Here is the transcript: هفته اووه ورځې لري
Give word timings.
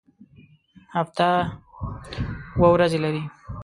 هفته 0.95 1.27
اووه 2.55 2.69
ورځې 2.75 2.99
لري 3.05 3.23